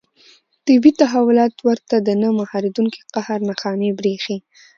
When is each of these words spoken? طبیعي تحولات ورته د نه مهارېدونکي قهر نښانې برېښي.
طبیعي 0.67 0.91
تحولات 1.01 1.53
ورته 1.67 1.95
د 2.01 2.09
نه 2.21 2.29
مهارېدونکي 2.39 3.01
قهر 3.13 3.39
نښانې 3.49 3.89
برېښي. 3.99 4.37